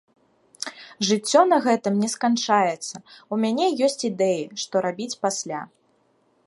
[1.09, 2.95] Жыццё на гэтым не сканчаецца,
[3.33, 5.61] у мяне ёсць ідэі, што рабіць пасля.